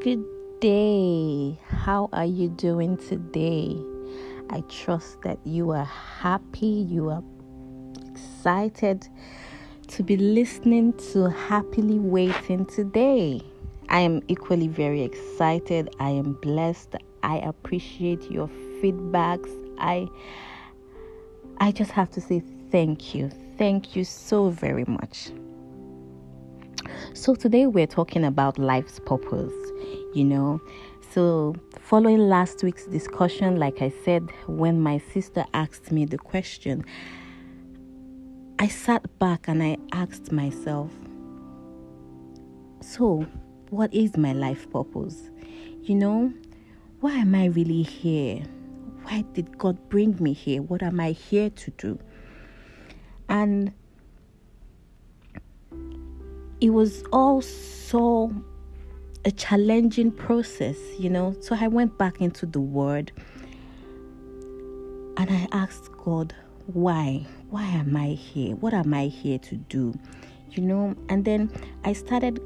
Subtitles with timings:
[0.00, 0.24] Good
[0.60, 1.58] day.
[1.66, 3.76] How are you doing today?
[4.48, 7.24] I trust that you are happy, you are
[8.08, 9.08] excited
[9.88, 13.40] to be listening to Happily Waiting today.
[13.88, 15.92] I am equally very excited.
[15.98, 16.94] I am blessed.
[17.24, 18.48] I appreciate your
[18.80, 19.50] feedbacks.
[19.78, 20.06] I
[21.58, 23.30] I just have to say thank you.
[23.56, 25.32] Thank you so very much.
[27.14, 29.52] So today we're talking about life's purpose,
[30.14, 30.60] you know.
[31.12, 36.84] So following last week's discussion, like I said, when my sister asked me the question,
[38.58, 40.90] I sat back and I asked myself,
[42.80, 43.26] so
[43.70, 45.30] what is my life purpose?
[45.82, 46.32] You know,
[47.00, 48.42] why am I really here?
[49.02, 50.60] Why did God bring me here?
[50.60, 51.98] What am I here to do?
[53.28, 53.72] And
[56.60, 58.30] it was also
[59.28, 61.36] a challenging process, you know.
[61.40, 63.12] So I went back into the Word
[65.18, 66.34] and I asked God,
[66.72, 67.26] why?
[67.50, 68.56] Why am I here?
[68.56, 69.92] What am I here to do?
[70.52, 71.50] You know, and then
[71.84, 72.40] I started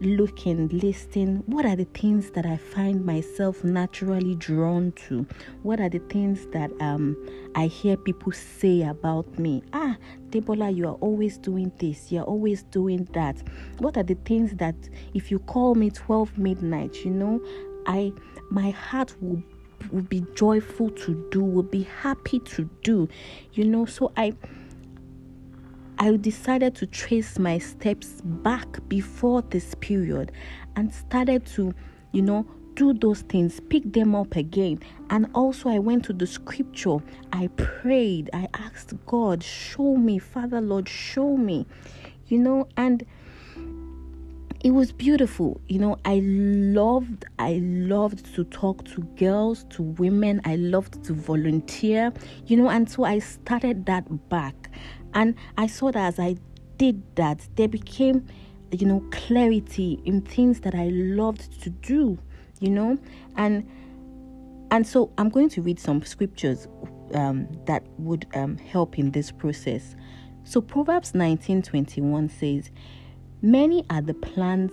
[0.00, 5.26] looking, listing what are the things that I find myself naturally drawn to?
[5.62, 7.16] What are the things that um,
[7.54, 9.62] I hear people say about me?
[9.72, 9.96] Ah,
[10.30, 13.42] Debola, you are always doing this, you are always doing that.
[13.78, 14.76] What are the things that
[15.14, 17.40] if you call me 12 midnight, you know,
[17.86, 18.12] I
[18.50, 19.42] my heart will
[19.92, 23.08] will be joyful to do, will be happy to do,
[23.52, 23.84] you know.
[23.86, 24.34] So I
[25.98, 30.32] I decided to trace my steps back before this period
[30.76, 31.74] and started to,
[32.12, 34.80] you know, do those things, pick them up again.
[35.08, 36.98] And also, I went to the scripture,
[37.32, 41.66] I prayed, I asked God, show me, Father Lord, show me,
[42.26, 43.04] you know, and
[44.66, 45.60] it was beautiful.
[45.68, 50.40] You know i loved i loved to talk to girls to women.
[50.44, 52.12] I loved to volunteer
[52.46, 54.70] you know and so i started that back
[55.16, 56.36] and I saw that as I
[56.76, 58.28] did that, there became,
[58.70, 62.18] you know, clarity in things that I loved to do,
[62.60, 62.98] you know,
[63.36, 63.68] and
[64.70, 66.68] and so I'm going to read some scriptures
[67.14, 69.96] um, that would um, help in this process.
[70.44, 72.70] So Proverbs 19:21 says,
[73.40, 74.72] "Many are the plans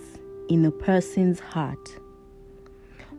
[0.49, 1.89] in a person's heart,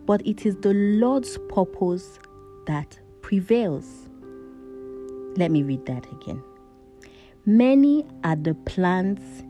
[0.05, 2.19] but it is the Lord's purpose
[2.67, 4.09] that prevails."
[5.37, 6.43] Let me read that again.
[7.47, 9.43] Many are the plans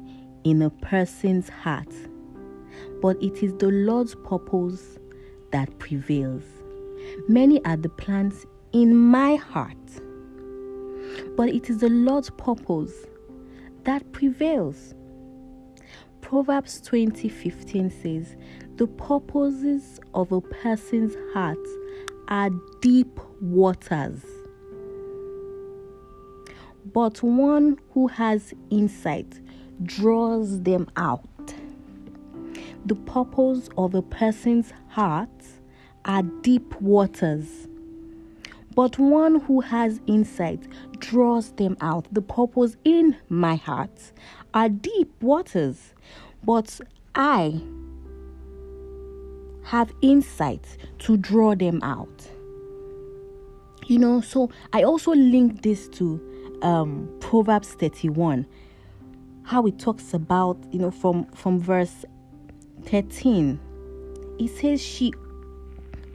[0.43, 1.87] in a person's heart,
[3.01, 4.99] but it is the Lord's purpose
[5.51, 6.43] that prevails.
[7.29, 9.77] Many are the plans in my heart,
[11.37, 13.05] but it is the Lord's purpose
[13.85, 14.93] that prevails.
[16.19, 18.35] Proverbs 20:15 says,
[18.75, 21.65] "The purposes of a person's heart
[22.27, 22.49] are
[22.81, 24.25] deep waters."
[26.95, 29.41] But one who has insight
[29.83, 31.27] draws them out.
[32.85, 35.27] The purpose of a person's heart
[36.05, 37.67] are deep waters,
[38.75, 40.69] but one who has insight
[40.99, 42.07] draws them out.
[42.13, 44.13] The purpose in my heart
[44.53, 45.93] are deep waters,
[46.45, 46.79] but
[47.13, 47.61] I
[49.65, 50.65] have insight
[50.99, 52.31] to draw them out.
[53.87, 58.45] You know, so I also link this to um, Proverbs 31,
[59.43, 62.05] how it talks about, you know, from, from verse
[62.85, 63.59] 13,
[64.39, 65.13] it says she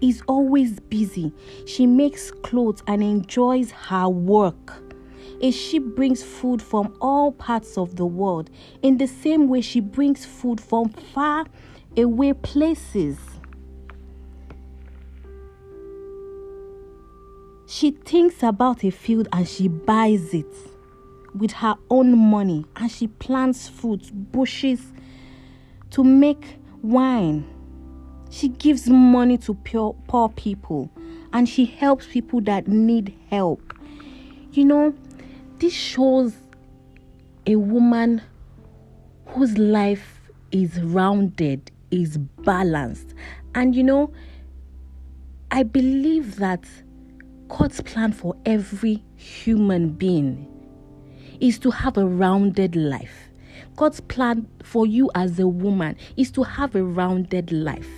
[0.01, 1.33] is always busy.
[1.67, 4.83] She makes clothes and enjoys her work.
[5.43, 8.51] A sheep brings food from all parts of the world.
[8.83, 11.47] In the same way, she brings food from far
[11.97, 13.19] away places.
[17.73, 20.53] She thinks about a field and she buys it
[21.37, 24.93] with her own money and she plants fruits, bushes
[25.91, 27.49] to make wine.
[28.29, 30.91] She gives money to poor, poor people
[31.33, 33.73] and she helps people that need help.
[34.51, 34.95] You know,
[35.61, 36.35] this shows
[37.47, 38.21] a woman
[39.27, 40.19] whose life
[40.51, 43.15] is rounded, is balanced.
[43.55, 44.13] And you know,
[45.53, 46.65] I believe that
[47.51, 50.47] God's plan for every human being
[51.41, 53.29] is to have a rounded life.
[53.75, 57.91] God's plan for you as a woman is to have a rounded life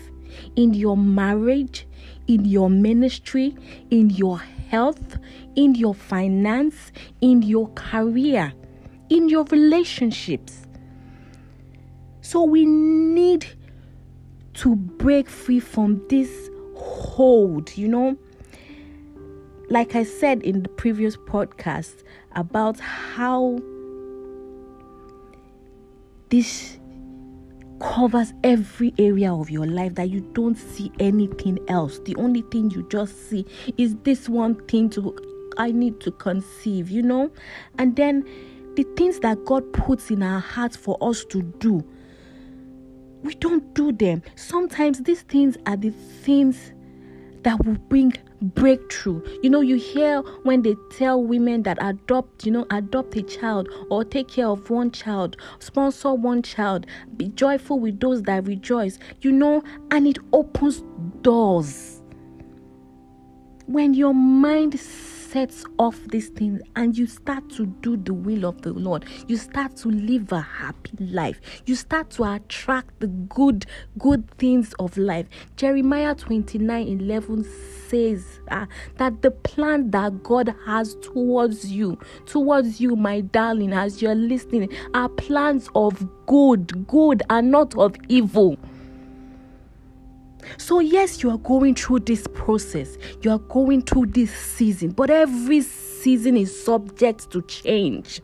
[0.56, 1.86] in your marriage,
[2.26, 3.54] in your ministry,
[3.90, 5.18] in your health,
[5.54, 6.90] in your finance,
[7.20, 8.54] in your career,
[9.10, 10.66] in your relationships.
[12.22, 13.46] So we need
[14.54, 18.16] to break free from this hold, you know.
[19.72, 22.02] Like I said in the previous podcast
[22.32, 23.58] about how
[26.28, 26.78] this
[27.80, 32.00] covers every area of your life that you don't see anything else.
[32.00, 33.46] The only thing you just see
[33.78, 35.16] is this one thing to
[35.56, 37.30] I need to conceive, you know?
[37.78, 38.28] And then
[38.76, 41.82] the things that God puts in our hearts for us to do,
[43.22, 44.22] we don't do them.
[44.34, 46.74] Sometimes these things are the things
[47.42, 49.22] that will bring breakthrough.
[49.42, 53.68] You know, you hear when they tell women that adopt, you know, adopt a child
[53.90, 56.86] or take care of one child, sponsor one child,
[57.16, 60.82] be joyful with those that rejoice, you know, and it opens
[61.22, 62.02] doors.
[63.66, 64.78] When your mind
[65.32, 69.38] sets off these things and you start to do the will of the Lord, you
[69.38, 71.40] start to live a happy life.
[71.64, 73.64] You start to attract the good,
[73.98, 75.26] good things of life.
[75.56, 77.44] Jeremiah 29 11
[77.88, 78.66] says uh,
[78.98, 84.70] that the plan that God has towards you, towards you, my darling, as you're listening,
[84.92, 88.58] are plans of good, good, and not of evil.
[90.58, 95.10] So, yes, you are going through this process, you are going through this season, but
[95.10, 98.20] every season is subject to change.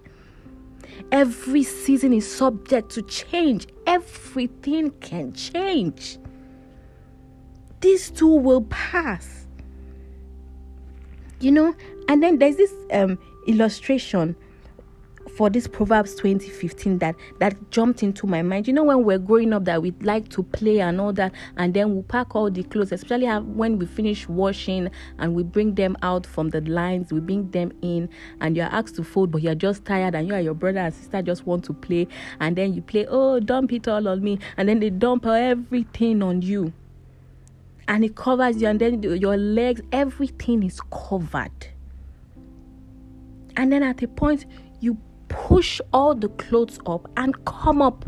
[1.10, 3.66] Every season is subject to change.
[3.86, 6.18] Everything can change.
[7.80, 9.46] These too will pass.
[11.40, 11.74] You know,
[12.08, 14.34] and then there's this um, illustration
[15.38, 18.66] for this Proverbs 2015 that that jumped into my mind.
[18.66, 21.72] You know, when we're growing up, that we'd like to play and all that, and
[21.72, 24.90] then we pack all the clothes, especially when we finish washing
[25.20, 28.08] and we bring them out from the lines, we bring them in,
[28.40, 30.92] and you're asked to fold, but you're just tired, and you and your brother and
[30.92, 32.08] sister just want to play,
[32.40, 36.20] and then you play, oh, dump it all on me, and then they dump everything
[36.20, 36.72] on you.
[37.86, 41.68] And it covers you, and then your legs, everything is covered.
[43.56, 44.44] And then at a point,
[45.28, 48.04] push all the clothes up and come up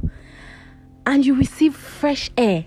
[1.07, 2.67] and you receive fresh air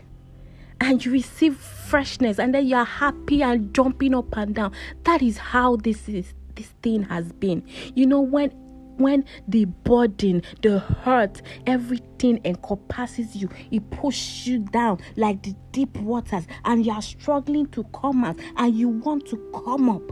[0.82, 4.74] and you receive freshness and then you're happy and jumping up and down.
[5.04, 7.64] That is how this is this thing has been.
[7.96, 8.52] You know when
[8.98, 15.98] when the burden the hurt everything encompasses you it pushes you down like the deep
[15.98, 20.04] waters and you are struggling to come out and you want to come up.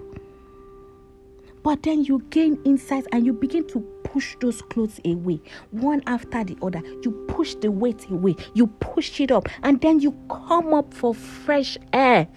[1.64, 5.42] But then you gain insight and you begin to push those clothes away,
[5.72, 6.82] one after the other.
[7.02, 11.14] You push the weight away, you push it up, and then you come up for
[11.14, 12.28] fresh air.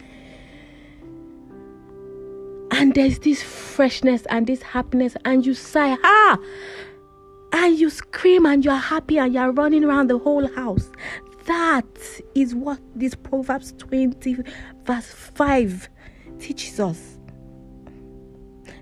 [2.71, 6.39] And there's this freshness and this happiness, and you sigh, ah,
[7.53, 10.91] and you scream, and you're happy, and you're running around the whole house.
[11.47, 11.87] That
[12.35, 14.37] is what this Proverbs 20,
[14.85, 15.89] verse 5
[16.39, 17.19] teaches us.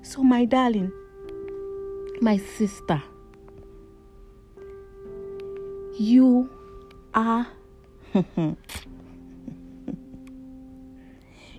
[0.03, 0.93] So, my darling,
[2.23, 3.03] my sister,
[5.99, 6.49] you
[7.13, 7.49] are.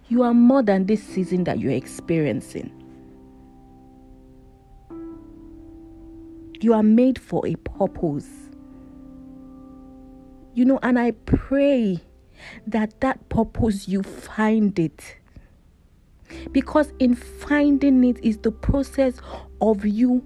[0.07, 2.71] you are more than this season that you're experiencing.
[6.61, 8.29] You are made for a purpose.
[10.53, 11.99] You know, and I pray
[12.67, 15.17] that that purpose you find it
[16.51, 19.19] because in finding it is the process
[19.61, 20.25] of you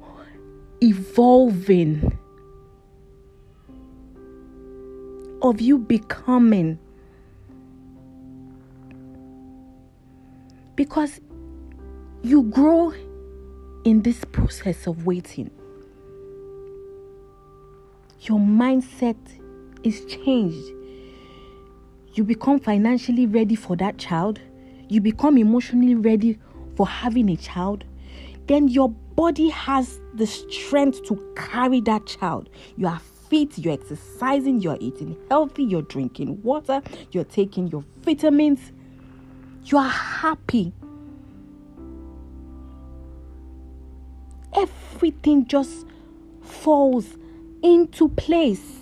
[0.81, 2.17] evolving,
[5.41, 6.79] of you becoming.
[10.75, 11.19] Because
[12.21, 12.93] you grow
[13.83, 15.49] in this process of waiting.
[18.21, 19.17] Your mindset
[19.83, 20.73] is changed.
[22.13, 24.39] You become financially ready for that child
[24.89, 26.39] you become emotionally ready
[26.75, 27.83] for having a child,
[28.47, 32.49] then your body has the strength to carry that child.
[32.77, 38.71] You are fit, you're exercising, you're eating healthy, you're drinking water, you're taking your vitamins,
[39.65, 40.73] you are happy.
[44.53, 45.85] Everything just
[46.41, 47.17] falls
[47.61, 48.77] into place.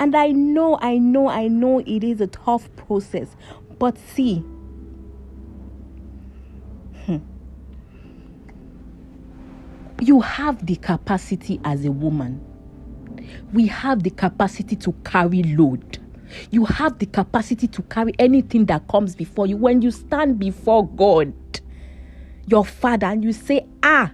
[0.00, 3.36] And I know, I know, I know it is a tough process.
[3.78, 4.44] But see,
[10.00, 12.44] you have the capacity as a woman.
[13.52, 15.98] We have the capacity to carry load.
[16.50, 19.56] You have the capacity to carry anything that comes before you.
[19.56, 21.32] When you stand before God,
[22.46, 24.12] your Father, and you say, Ah,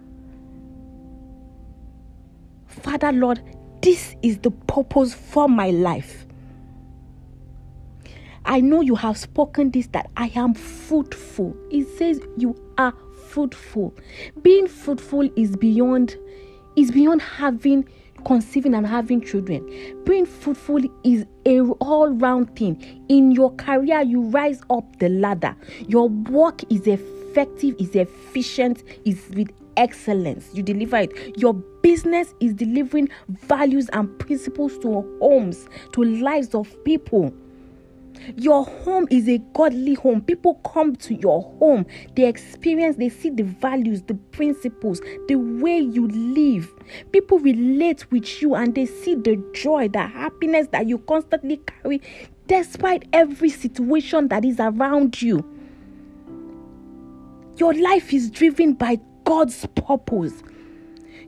[2.67, 3.43] Father, Lord,
[3.83, 6.27] this is the purpose for my life.
[8.47, 11.57] I know you have spoken this that I am fruitful.
[11.71, 12.93] It says you are
[13.35, 13.93] fruitful.
[14.43, 16.17] Being fruitful is beyond
[16.77, 17.89] is beyond having
[18.25, 19.61] conceiving and having children.
[20.05, 23.05] Being fruitful is a all-round thing.
[23.09, 25.55] In your career, you rise up the ladder.
[25.89, 30.49] Your work is effective, is efficient, is with excellence.
[30.55, 31.37] You deliver it.
[31.37, 37.35] Your business is delivering values and principles to homes, to lives of people.
[38.37, 40.23] Your home is a godly home.
[40.23, 45.79] People come to your home, they experience, they see the values, the principles, the way
[45.79, 46.73] you live.
[47.13, 52.01] People relate with you and they see the joy, the happiness that you constantly carry
[52.47, 55.45] despite every situation that is around you.
[57.57, 60.43] Your life is driven by God's purpose.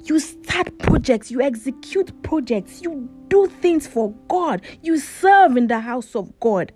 [0.05, 5.81] You start projects, you execute projects, you do things for God, you serve in the
[5.81, 6.73] house of God.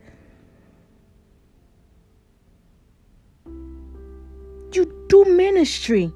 [5.10, 6.12] Do ministry.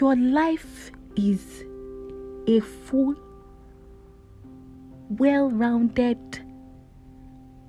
[0.00, 1.64] Your life is
[2.48, 3.14] a full,
[5.10, 6.18] well rounded,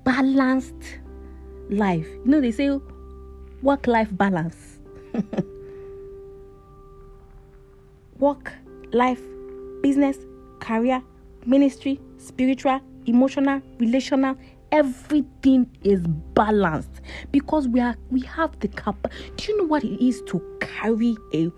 [0.04, 1.00] balanced
[1.68, 2.08] life.
[2.24, 2.70] You know, they say
[3.62, 4.78] work life balance.
[8.18, 8.54] work,
[8.92, 9.20] life,
[9.82, 10.16] business,
[10.60, 11.02] career,
[11.44, 14.36] ministry, spiritual, emotional, relational,
[14.72, 16.00] everything is
[16.34, 17.00] balanced
[17.32, 18.96] because we are we have the cap.
[19.36, 21.50] Do you know what it is to carry a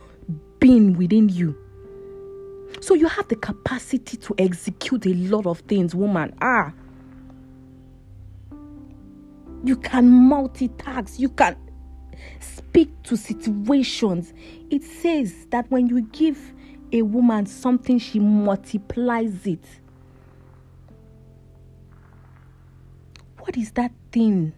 [0.58, 1.56] being within you?
[2.80, 6.34] So you have the capacity to execute a lot of things woman.
[6.40, 6.72] Ah.
[9.64, 11.18] You can multitask.
[11.18, 11.56] You can
[12.40, 14.32] speak to situations.
[14.70, 16.52] It says that when you give
[16.92, 19.64] a woman something she multiplies it
[23.48, 24.52] What is that thing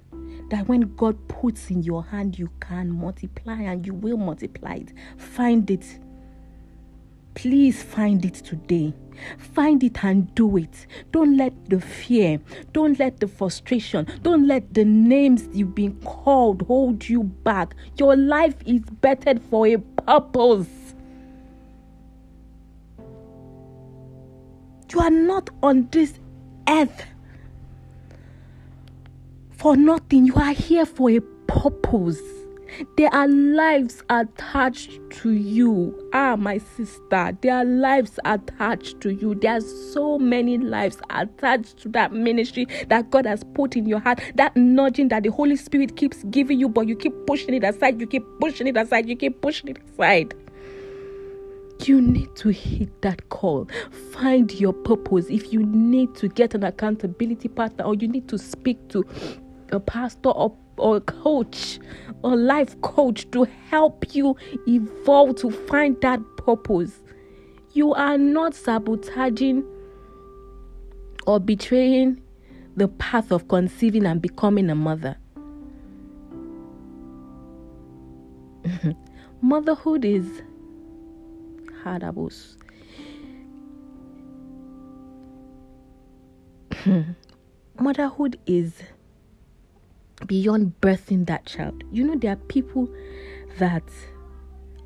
[0.51, 4.93] that when God puts in your hand, you can multiply and you will multiply it?
[5.17, 6.01] Find it.
[7.35, 8.93] Please find it today.
[9.39, 10.89] Find it and do it.
[11.13, 12.41] Don't let the fear,
[12.73, 17.77] don't let the frustration, don't let the names you've been called hold you back.
[17.97, 20.67] Your life is bettered for a purpose.
[24.93, 26.19] You are not on this
[26.69, 27.05] earth
[29.61, 30.25] for nothing.
[30.25, 32.21] You are here for a purpose.
[32.97, 36.09] There are lives attached to you.
[36.15, 39.35] Ah, my sister, there are lives attached to you.
[39.35, 43.99] There are so many lives attached to that ministry that God has put in your
[43.99, 44.21] heart.
[44.37, 48.01] That nudging that the Holy Spirit keeps giving you, but you keep pushing it aside,
[48.01, 50.33] you keep pushing it aside, you keep pushing it aside.
[51.85, 53.69] You need to hit that call.
[54.13, 55.27] Find your purpose.
[55.29, 59.05] If you need to get an accountability partner or you need to speak to
[59.73, 61.79] a pastor or, or a coach
[62.23, 64.37] or life coach to help you
[64.67, 67.01] evolve to find that purpose.
[67.73, 69.65] You are not sabotaging
[71.27, 72.21] or betraying
[72.77, 75.17] the path of conceiving and becoming a mother.
[79.41, 80.43] Motherhood is
[81.85, 82.57] harabos.
[87.79, 88.75] Motherhood is
[90.27, 91.83] beyond birthing that child.
[91.91, 92.89] You know, there are people
[93.59, 93.85] that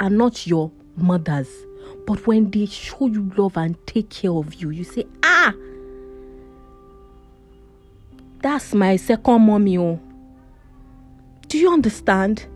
[0.01, 1.49] are not your mothers,
[2.07, 5.55] but when they show you love and take care of you, you say, Ah,
[8.43, 9.79] that's my second mommy.
[9.79, 10.01] Oh.
[11.49, 12.47] Do you understand?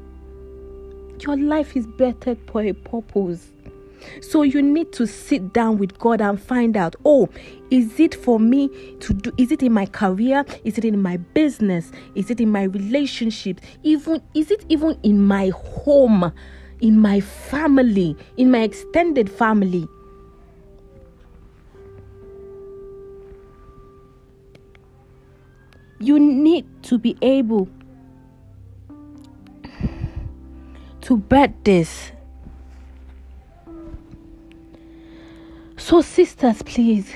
[1.21, 3.51] Your life is better for a purpose.
[4.21, 7.29] So you need to sit down with God and find out, oh,
[7.71, 8.69] is it for me
[9.01, 10.45] to do is it in my career?
[10.65, 11.93] Is it in my business?
[12.15, 13.61] Is it in my relationship?
[13.83, 16.33] Even is it even in my home,
[16.81, 19.87] in my family, in my extended family?
[26.01, 27.69] You need to be able
[31.01, 32.13] to bet this
[35.89, 37.11] So, sisters, please.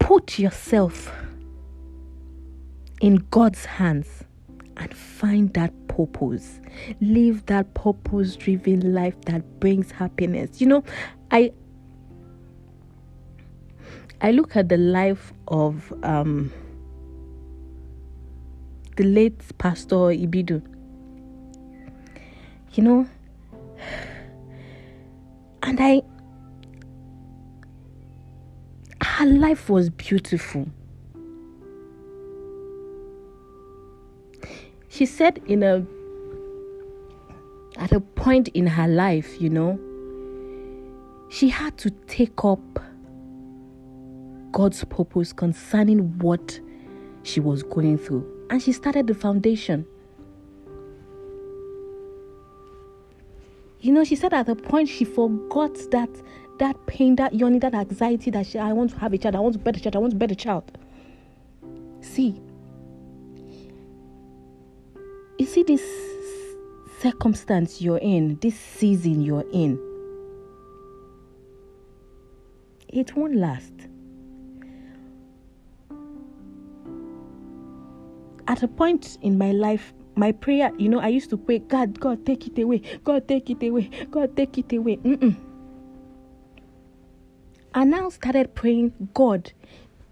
[0.00, 1.14] Put yourself
[3.00, 4.24] in God's hands
[4.76, 6.58] and find that purpose.
[7.00, 10.60] Live that purpose driven life that brings happiness.
[10.60, 10.84] You know,
[11.30, 11.52] I
[14.20, 16.52] I look at the life of um
[18.96, 20.75] the late Pastor Ibidu.
[22.76, 23.06] You know,
[25.62, 26.02] and I,
[29.02, 30.68] her life was beautiful.
[34.88, 35.86] She said in a
[37.78, 39.78] at a point in her life, you know,
[41.30, 42.60] she had to take up
[44.52, 46.60] God's purpose concerning what
[47.22, 48.26] she was going through.
[48.50, 49.86] And she started the foundation.
[53.86, 56.08] You know, she said at the point she forgot that
[56.58, 59.38] that pain, that yearning, that anxiety that she, I want to have a child, I
[59.38, 60.76] want to bear a child, I want to bear a child.
[62.00, 62.42] See,
[65.38, 65.84] you see this
[66.98, 69.78] circumstance you're in, this season you're in,
[72.88, 73.72] it won't last.
[78.48, 82.00] At a point in my life, my prayer, you know, I used to pray, God,
[82.00, 82.82] God, take it away.
[83.04, 83.90] God, take it away.
[84.10, 84.96] God, take it away.
[84.96, 85.36] Mm-mm.
[87.74, 89.52] I now started praying, God,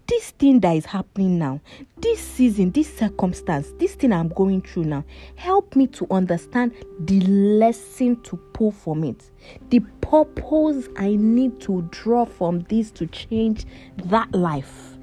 [0.07, 1.61] this thing that is happening now,
[1.97, 5.03] this season, this circumstance, this thing I'm going through now,
[5.35, 9.31] help me to understand the lesson to pull from it,
[9.69, 13.65] the purpose I need to draw from this to change
[14.05, 14.94] that life.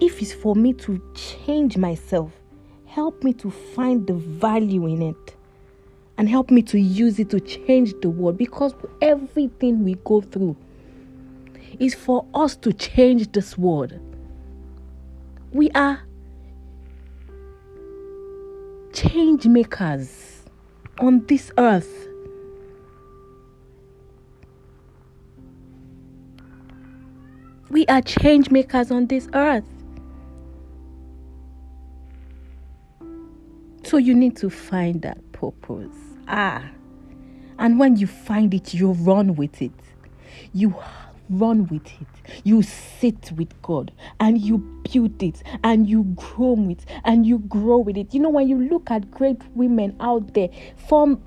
[0.00, 2.32] If it's for me to change myself,
[2.86, 5.36] help me to find the value in it
[6.16, 10.56] and help me to use it to change the world because everything we go through
[11.78, 13.98] is for us to change this world.
[15.52, 16.02] We are
[18.92, 20.44] change makers
[20.98, 22.08] on this earth.
[27.70, 29.64] We are change makers on this earth.
[33.94, 35.94] So you need to find that purpose.
[36.26, 36.64] Ah.
[37.60, 39.70] And when you find it, you run with it.
[40.52, 40.74] You
[41.30, 42.42] run with it.
[42.42, 47.38] You sit with God and you build it and you grow with it and you
[47.38, 48.12] grow with it.
[48.12, 50.48] You know, when you look at great women out there,
[50.88, 51.22] from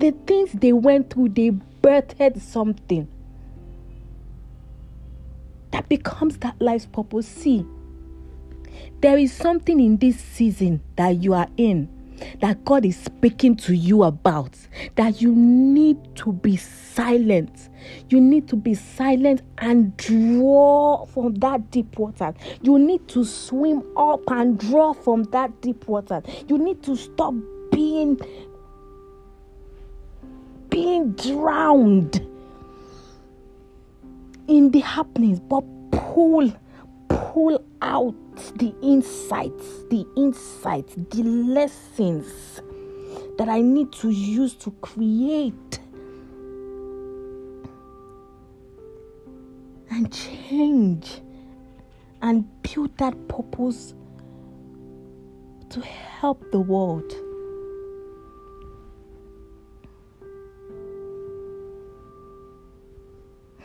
[0.00, 3.08] the things they went through, they birthed something
[5.70, 7.26] that becomes that life's purpose.
[7.26, 7.64] See,
[9.04, 11.86] there is something in this season that you are in
[12.40, 14.56] that God is speaking to you about,
[14.94, 17.68] that you need to be silent.
[18.08, 22.32] You need to be silent and draw from that deep water.
[22.62, 26.22] You need to swim up and draw from that deep water.
[26.48, 27.34] You need to stop
[27.72, 28.18] being
[30.70, 32.26] being drowned
[34.48, 36.50] in the happenings, but pull
[37.10, 38.14] pull out
[38.56, 42.60] the insights, the insights, the lessons
[43.38, 45.78] that I need to use to create
[49.90, 51.20] and change
[52.22, 53.94] and build that purpose
[55.70, 57.12] to help the world.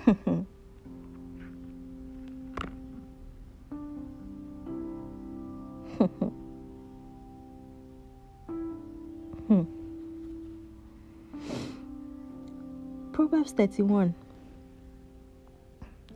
[13.50, 14.16] Proverbs 31.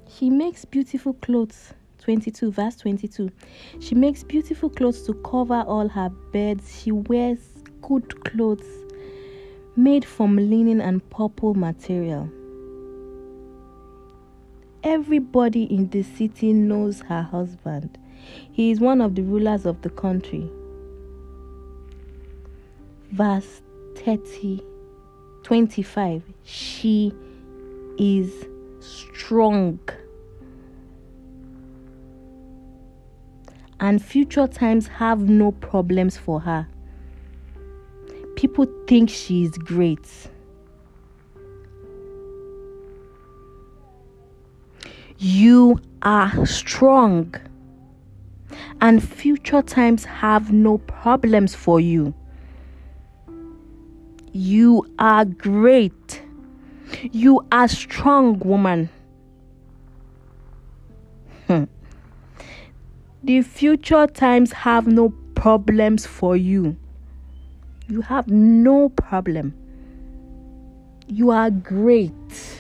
[0.08, 1.74] She makes beautiful clothes.
[2.00, 3.32] 22, verse 22.
[3.80, 6.82] She makes beautiful clothes to cover all her beds.
[6.82, 7.40] She wears
[7.82, 8.68] good clothes
[9.76, 12.30] made from linen and purple material.
[14.84, 17.98] Everybody in the city knows her husband.
[18.52, 20.52] He is one of the rulers of the country.
[23.12, 23.62] Verse
[23.96, 24.73] 30
[25.44, 27.14] 25 She
[27.98, 28.46] is
[28.80, 29.80] strong.
[33.80, 36.68] And future times have no problems for her.
[38.36, 40.08] People think she is great.
[45.18, 47.36] You are strong
[48.82, 52.14] and future times have no problems for you.
[54.34, 56.24] You are great.
[57.12, 58.90] You are strong, woman.
[61.48, 61.66] Hmm.
[63.24, 66.76] The future times have no problems for you.
[67.88, 69.54] You have no problem.
[71.08, 72.53] You are great.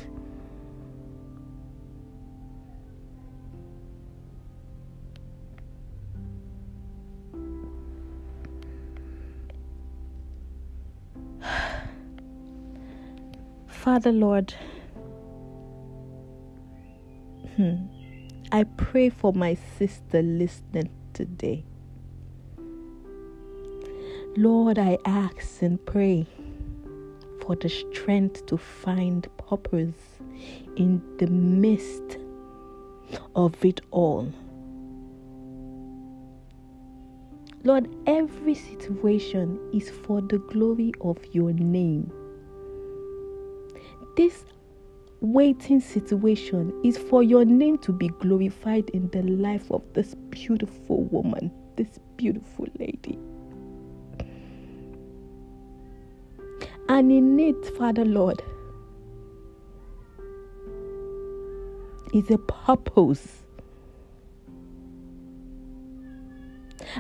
[13.83, 14.53] Father Lord,
[17.57, 17.75] hmm,
[18.49, 21.65] I pray for my sister listening today.
[24.37, 26.25] Lord, I ask and pray
[27.41, 29.99] for the strength to find purpose
[30.77, 32.19] in the midst
[33.35, 34.31] of it all.
[37.65, 42.13] Lord, every situation is for the glory of your name.
[44.15, 44.45] This
[45.21, 51.03] waiting situation is for your name to be glorified in the life of this beautiful
[51.05, 53.17] woman, this beautiful lady.
[56.89, 58.43] And in it, Father Lord,
[62.13, 63.39] is a purpose.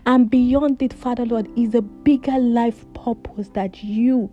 [0.07, 4.31] And beyond it, Father Lord, is a bigger life purpose that you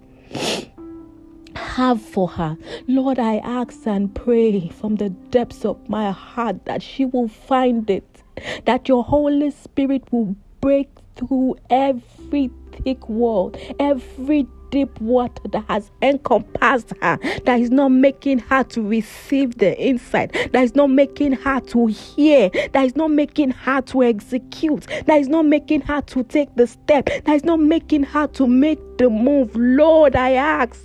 [1.81, 2.59] have for her.
[2.89, 7.89] Lord, I ask and pray from the depths of my heart that she will find
[7.89, 8.23] it,
[8.67, 12.51] that your Holy Spirit will break through every
[12.85, 18.83] thick wall, every deep water that has encompassed her, that is not making her to
[18.83, 23.81] receive the insight, that is not making her to hear, that is not making her
[23.81, 28.03] to execute, that is not making her to take the step, that is not making
[28.03, 29.51] her to make the move.
[29.57, 30.79] Lord, I ask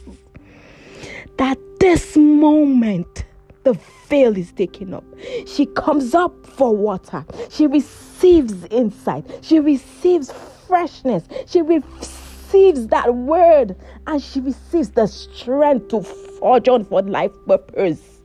[1.37, 3.25] that this moment
[3.65, 3.73] the
[4.07, 5.03] veil is taken up.
[5.47, 7.25] She comes up for water.
[7.49, 9.25] She receives insight.
[9.41, 10.31] She receives
[10.67, 11.23] freshness.
[11.47, 13.75] She receives that word
[14.07, 18.21] and she receives the strength to forge on for life purpose.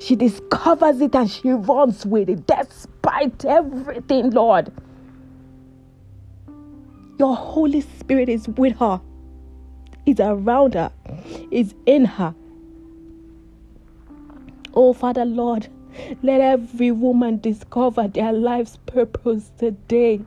[0.00, 4.72] She discovers it and she runs with it despite everything, Lord.
[7.18, 9.00] Your Holy Spirit is with her,
[10.06, 10.92] is around her,
[11.50, 12.34] is in her.
[14.74, 15.68] Oh, Father, Lord,
[16.22, 20.20] let every woman discover their life's purpose today.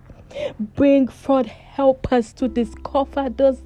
[0.59, 3.61] Bring forth helpers to discover those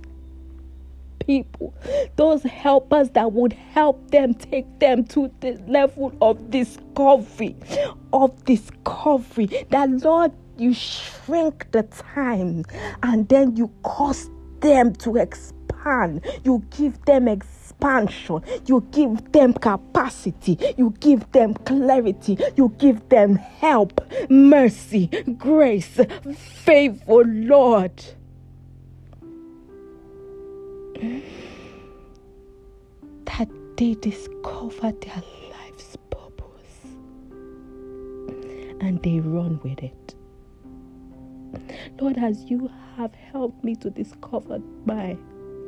[1.19, 1.74] people,
[2.15, 7.56] those helpers that would help them take them to the level of discovery,
[8.13, 9.65] of discovery.
[9.69, 12.65] That Lord, you shrink the time
[13.04, 14.30] and then you cause
[14.62, 15.17] them to
[15.80, 16.26] expand.
[16.44, 18.42] You give them expansion.
[18.65, 20.58] You give them capacity.
[20.78, 22.38] You give them clarity.
[22.56, 26.00] You give them help, mercy, grace,
[26.36, 28.04] favor, Lord.
[33.26, 36.84] That they discover their life's purpose
[38.82, 40.15] and they run with it.
[42.00, 45.18] Lord, as you have helped me to discover my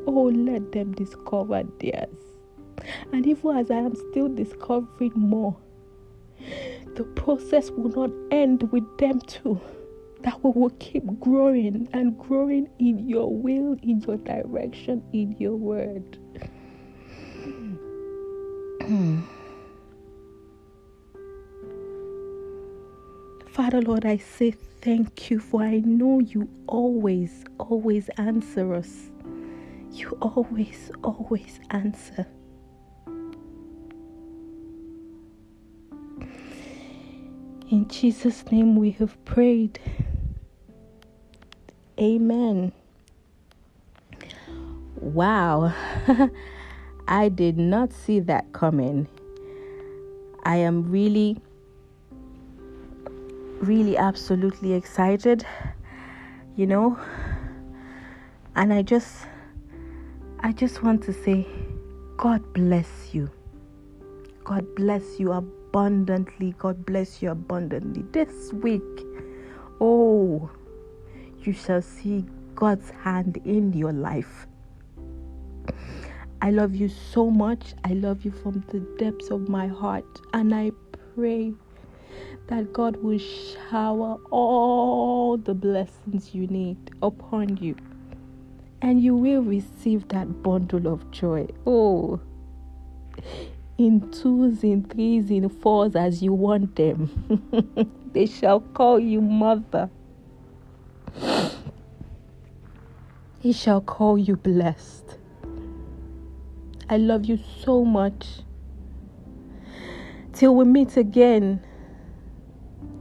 [0.08, 2.10] Oh, let them discover theirs.
[3.12, 5.56] And even as I am still discovering more,
[6.96, 9.60] the process will not end with them too.
[10.22, 15.56] That we will keep growing and growing in your will, in your direction, in your
[15.56, 16.18] word.
[23.48, 29.12] Father Lord, I say thank you for I know you always, always answer us.
[29.92, 32.26] You always, always answer.
[37.70, 39.80] In Jesus' name we have prayed.
[42.00, 42.72] Amen.
[44.96, 45.74] Wow.
[47.08, 49.08] I did not see that coming.
[50.44, 51.38] I am really,
[53.60, 55.46] really absolutely excited,
[56.56, 56.98] you know.
[58.56, 59.26] And I just
[60.44, 61.46] I just want to say,
[62.18, 63.30] God bless you.
[64.44, 66.56] God bless you abundantly.
[66.58, 68.04] God bless you abundantly.
[68.12, 68.82] This week,
[69.80, 70.50] oh,
[71.44, 72.26] you shall see
[72.56, 74.48] God's hand in your life.
[76.42, 77.76] I love you so much.
[77.86, 80.22] I love you from the depths of my heart.
[80.34, 80.72] And I
[81.14, 81.54] pray
[82.48, 87.76] that God will shower all the blessings you need upon you
[88.82, 91.48] and you will receive that bundle of joy.
[91.66, 92.20] Oh,
[93.78, 97.90] in twos, in threes, in fours, as you want them.
[98.14, 99.90] they shall call you mother.
[103.40, 105.18] He shall call you blessed.
[106.90, 108.28] I love you so much.
[110.34, 111.64] Till we meet again,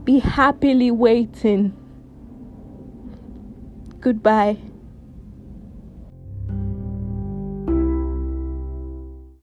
[0.03, 1.77] be happily waiting.
[3.99, 4.57] Goodbye.